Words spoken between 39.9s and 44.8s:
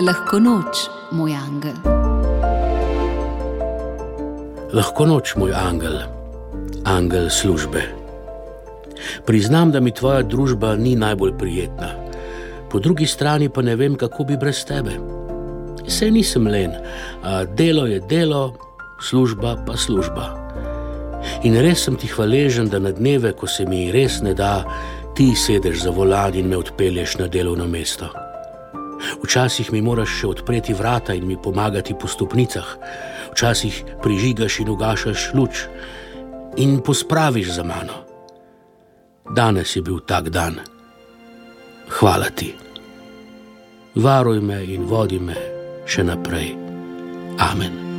tak dan. Hvala ti. Varuj me